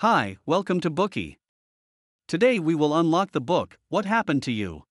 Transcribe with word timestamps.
Hi, 0.00 0.38
welcome 0.46 0.80
to 0.80 0.90
Bookey. 0.90 1.36
Today 2.26 2.58
we 2.58 2.74
will 2.74 2.96
unlock 2.96 3.32
the 3.32 3.40
book, 3.40 3.76
What 3.90 4.06
Happened 4.06 4.42
to 4.44 4.50
You? 4.50 4.84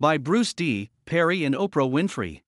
By 0.00 0.18
Bruce 0.18 0.52
D. 0.52 0.90
Perry 1.04 1.44
and 1.44 1.54
Oprah 1.54 1.88
Winfrey. 1.88 2.42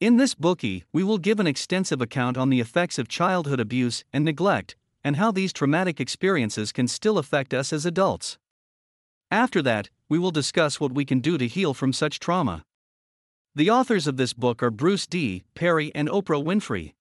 In 0.00 0.18
this 0.18 0.34
Bookey, 0.34 0.82
we 0.92 1.02
will 1.02 1.16
give 1.16 1.40
an 1.40 1.46
extensive 1.46 2.02
account 2.02 2.36
on 2.36 2.50
the 2.50 2.60
effects 2.60 2.98
of 2.98 3.08
childhood 3.08 3.58
abuse 3.58 4.04
and 4.12 4.22
neglect, 4.22 4.76
and 5.02 5.16
how 5.16 5.32
these 5.32 5.54
traumatic 5.54 5.98
experiences 5.98 6.72
can 6.72 6.86
still 6.86 7.16
affect 7.16 7.54
us 7.54 7.72
as 7.72 7.86
adults. 7.86 8.36
After 9.30 9.62
that, 9.62 9.88
we 10.10 10.18
will 10.18 10.30
discuss 10.30 10.78
what 10.78 10.92
we 10.92 11.06
can 11.06 11.20
do 11.20 11.38
to 11.38 11.48
heal 11.48 11.72
from 11.72 11.94
such 11.94 12.20
trauma. 12.20 12.64
The 13.54 13.70
authors 13.70 14.06
of 14.06 14.18
this 14.18 14.34
book 14.34 14.62
are 14.62 14.70
Bruce 14.70 15.06
D. 15.06 15.44
Perry 15.54 15.90
and 15.94 16.10
Oprah 16.10 16.44
Winfrey. 16.44 16.92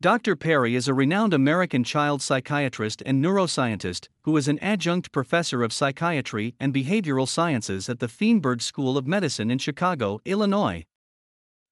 Dr. 0.00 0.36
Perry 0.36 0.76
is 0.76 0.86
a 0.86 0.94
renowned 0.94 1.34
American 1.34 1.82
child 1.82 2.22
psychiatrist 2.22 3.02
and 3.04 3.20
neuroscientist 3.20 4.06
who 4.22 4.36
is 4.36 4.46
an 4.46 4.60
adjunct 4.60 5.10
professor 5.10 5.64
of 5.64 5.72
psychiatry 5.72 6.54
and 6.60 6.72
behavioral 6.72 7.26
sciences 7.26 7.88
at 7.88 7.98
the 7.98 8.06
Feinberg 8.06 8.62
School 8.62 8.96
of 8.96 9.08
Medicine 9.08 9.50
in 9.50 9.58
Chicago, 9.58 10.20
Illinois. 10.24 10.84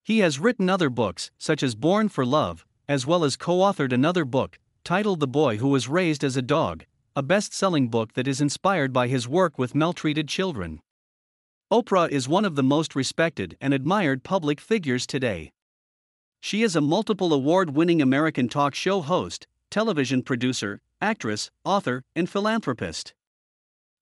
He 0.03 0.19
has 0.19 0.39
written 0.39 0.69
other 0.69 0.89
books, 0.89 1.31
such 1.37 1.63
as 1.63 1.73
Born 1.75 2.09
for 2.09 2.25
Love, 2.25 2.65
as 2.89 3.07
well 3.07 3.23
as 3.23 3.37
co 3.37 3.59
authored 3.59 3.93
another 3.93 4.25
book, 4.25 4.59
titled 4.83 5.21
The 5.21 5.27
Boy 5.27 5.55
Who 5.55 5.69
Was 5.69 5.87
Raised 5.87 6.25
as 6.25 6.35
a 6.35 6.41
Dog, 6.41 6.83
a 7.15 7.23
best 7.23 7.53
selling 7.53 7.87
book 7.87 8.11
that 8.15 8.27
is 8.27 8.41
inspired 8.41 8.91
by 8.91 9.07
his 9.07 9.25
work 9.25 9.57
with 9.57 9.73
maltreated 9.73 10.27
children. 10.27 10.81
Oprah 11.71 12.09
is 12.09 12.27
one 12.27 12.43
of 12.43 12.55
the 12.55 12.63
most 12.63 12.93
respected 12.93 13.55
and 13.61 13.73
admired 13.73 14.25
public 14.25 14.59
figures 14.59 15.07
today. 15.07 15.53
She 16.39 16.63
is 16.63 16.75
a 16.75 16.81
multiple 16.81 17.33
award 17.33 17.75
winning 17.75 18.01
American 18.01 18.47
talk 18.47 18.75
show 18.75 19.01
host, 19.01 19.47
television 19.69 20.21
producer, 20.21 20.81
actress, 21.01 21.51
author, 21.65 22.03
and 22.15 22.29
philanthropist. 22.29 23.13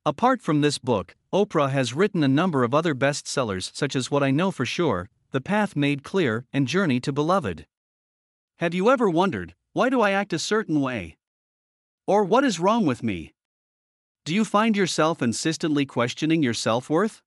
Apart 0.05 0.41
from 0.41 0.62
this 0.62 0.77
book, 0.77 1.16
Oprah 1.34 1.71
has 1.71 1.93
written 1.93 2.24
a 2.24 2.27
number 2.27 2.63
of 2.63 2.74
other 2.74 2.93
bestsellers 2.93 3.71
such 3.74 3.96
as 3.96 4.12
What 4.12 4.24
I 4.24 4.32
Know 4.32 4.51
for 4.51 4.65
Sure, 4.65 5.09
The 5.32 5.41
Path 5.41 5.76
Made 5.76 6.04
Clear, 6.04 6.46
and 6.54 6.68
Journey 6.68 6.99
to 6.99 7.12
Beloved. 7.12 7.65
Have 8.59 8.74
you 8.74 8.90
ever 8.90 9.09
wondered, 9.09 9.55
why 9.74 9.90
do 9.90 10.02
I 10.02 10.12
act 10.12 10.31
a 10.31 10.40
certain 10.40 10.79
way? 10.79 11.18
Or 12.07 12.24
what 12.24 12.43
is 12.43 12.59
wrong 12.59 12.85
with 12.85 13.02
me? 13.02 13.34
Do 14.24 14.34
you 14.34 14.46
find 14.46 14.77
yourself 14.77 15.21
insistently 15.21 15.85
questioning 15.85 16.41
your 16.41 16.54
self 16.54 16.90
worth? 16.90 17.21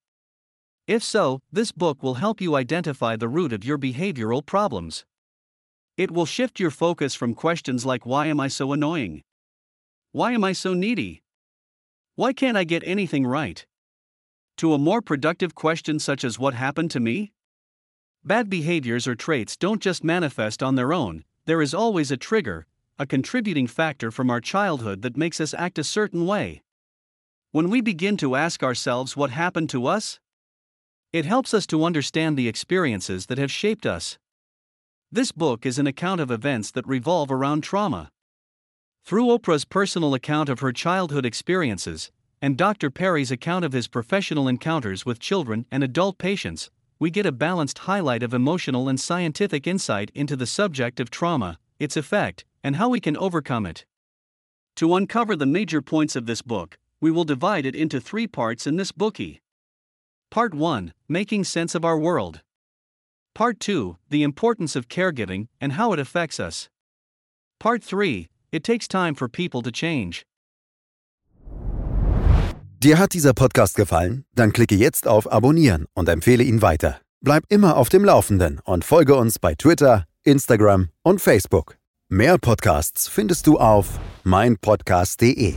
If 0.89 1.05
so, 1.05 1.43
this 1.53 1.71
book 1.71 2.03
will 2.03 2.15
help 2.15 2.41
you 2.41 2.57
identify 2.57 3.15
the 3.15 3.29
root 3.29 3.53
of 3.53 3.63
your 3.63 3.77
behavioral 3.77 4.45
problems. 4.45 5.05
It 5.99 6.11
will 6.11 6.25
shift 6.25 6.59
your 6.59 6.71
focus 6.71 7.15
from 7.15 7.35
questions 7.35 7.85
like 7.85 8.07
Why 8.07 8.27
am 8.29 8.41
I 8.41 8.49
so 8.49 8.73
annoying? 8.73 9.23
Why 10.13 10.33
am 10.33 10.45
I 10.45 10.53
so 10.53 10.73
needy? 10.73 11.23
Why 12.15 12.33
can't 12.33 12.57
I 12.57 12.65
get 12.65 12.83
anything 12.87 13.27
right? 13.27 13.67
To 14.57 14.73
a 14.73 14.79
more 14.79 15.03
productive 15.03 15.55
question 15.55 15.99
such 15.99 16.25
as 16.25 16.39
What 16.39 16.55
happened 16.55 16.91
to 16.93 17.01
me? 17.01 17.33
Bad 18.25 18.49
behaviors 18.49 19.07
or 19.07 19.15
traits 19.15 19.59
don't 19.59 19.83
just 19.83 20.03
manifest 20.03 20.63
on 20.63 20.77
their 20.77 20.95
own, 20.95 21.23
there 21.45 21.61
is 21.61 21.75
always 21.75 22.11
a 22.11 22.17
trigger, 22.17 22.67
a 22.99 23.05
contributing 23.05 23.67
factor 23.67 24.11
from 24.11 24.31
our 24.31 24.41
childhood 24.41 25.03
that 25.03 25.19
makes 25.19 25.39
us 25.39 25.53
act 25.53 25.79
a 25.79 25.85
certain 25.85 26.25
way. 26.25 26.63
When 27.53 27.69
we 27.69 27.83
begin 27.83 28.17
to 28.17 28.37
ask 28.37 28.63
ourselves 28.63 29.19
what 29.19 29.31
happened 29.31 29.69
to 29.71 29.87
us, 29.87 30.19
it 31.13 31.25
helps 31.25 31.55
us 31.55 31.67
to 31.67 31.85
understand 31.85 32.37
the 32.37 32.49
experiences 32.49 33.27
that 33.27 33.39
have 33.39 33.51
shaped 33.51 33.87
us. 33.87 34.19
This 35.11 35.33
book 35.33 35.65
is 35.65 35.79
an 35.79 35.87
account 35.87 36.21
of 36.21 36.31
events 36.31 36.71
that 36.73 36.87
revolve 36.87 37.31
around 37.31 37.63
trauma. 37.63 38.11
Through 39.05 39.29
Oprah's 39.29 39.65
personal 39.65 40.13
account 40.13 40.51
of 40.51 40.61
her 40.61 40.73
childhood 40.73 41.25
experiences, 41.25 42.11
and 42.43 42.59
Dr. 42.59 42.91
Perry's 42.91 43.31
account 43.31 43.65
of 43.65 43.73
his 43.73 43.89
professional 43.89 44.47
encounters 44.49 45.07
with 45.07 45.19
children 45.19 45.65
and 45.71 45.83
adult 45.83 46.19
patients, 46.19 46.71
we 46.99 47.11
get 47.11 47.25
a 47.25 47.33
balanced 47.33 47.79
highlight 47.81 48.23
of 48.23 48.35
emotional 48.35 48.87
and 48.89 49.01
scientific 49.01 49.67
insight 49.67 50.11
into 50.15 50.37
the 50.37 50.47
subject 50.47 51.01
of 51.01 51.11
trauma, 51.11 51.59
its 51.79 51.97
effect, 51.97 52.45
and 52.63 52.77
how 52.77 52.91
we 52.91 53.01
can 53.01 53.17
overcome 53.17 53.65
it. 53.65 53.87
To 54.77 54.95
uncover 54.95 55.35
the 55.37 55.47
major 55.47 55.81
points 55.81 56.17
of 56.17 56.27
this 56.27 56.43
book, 56.43 56.77
we 57.01 57.11
will 57.11 57.25
divide 57.25 57.65
it 57.65 57.75
into 57.75 57.99
three 57.99 58.27
parts 58.27 58.67
in 58.67 58.77
this 58.77 58.93
Bookey. 58.93 59.41
Part 60.31 60.55
1 60.55 60.93
Making 61.09 61.45
Sense 61.45 61.75
of 61.75 61.85
Our 61.85 61.99
World. 61.99 62.43
Part 63.35 63.61
2 63.61 63.97
The 64.11 64.23
Importance 64.23 64.77
of 64.77 64.89
Caregiving 64.89 65.49
and 65.61 65.73
How 65.79 65.93
It 65.93 65.99
Affects 65.99 66.39
Us. 66.39 66.69
Part 67.59 67.83
3 67.83 68.29
It 68.53 68.63
Takes 68.63 68.87
Time 68.87 69.15
for 69.15 69.29
People 69.29 69.63
to 69.63 69.71
Change. 69.71 70.25
Dir 72.81 72.99
hat 72.99 73.13
dieser 73.13 73.33
Podcast 73.33 73.75
gefallen? 73.75 74.25
Dann 74.35 74.53
klicke 74.53 74.77
jetzt 74.77 75.09
auf 75.09 75.33
Abonnieren 75.33 75.87
und 75.95 76.09
empfehle 76.09 76.45
ihn 76.45 76.63
weiter. 76.63 77.01
Bleib 77.21 77.45
immer 77.49 77.77
auf 77.77 77.89
dem 77.89 78.05
Laufenden 78.05 78.61
und 78.65 78.85
folge 78.85 79.17
uns 79.17 79.39
bei 79.39 79.55
Twitter, 79.55 80.05
Instagram 80.23 80.91
und 81.03 81.21
Facebook. 81.21 81.77
Mehr 82.09 82.39
Podcasts 82.39 83.09
findest 83.09 83.47
du 83.47 83.59
auf 83.59 83.99
meinpodcast.de. 84.25 85.57